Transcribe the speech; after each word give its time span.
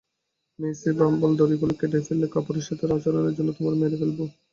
মেইসি 0.59 0.89
Bramble, 0.97 1.31
দড়িগুলো 1.39 1.73
কেটে 1.79 1.99
ফেললে, 2.05 2.27
কাপুরুষোচিত 2.33 2.89
আচরণের 2.91 3.35
জন্য 3.37 3.49
তোমায় 3.57 3.79
মেরে 3.81 3.97
ফেলবো! 4.01 4.23